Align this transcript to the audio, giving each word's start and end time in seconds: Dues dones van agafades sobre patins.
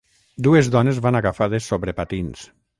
Dues 0.47 0.69
dones 0.77 1.03
van 1.07 1.19
agafades 1.21 1.71
sobre 1.73 1.97
patins. 2.01 2.51